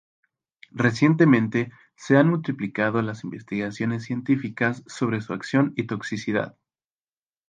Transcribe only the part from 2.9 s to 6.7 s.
las investigaciones científicas sobre su acción y toxicidad.